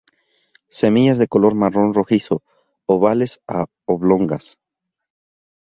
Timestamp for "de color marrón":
1.19-1.93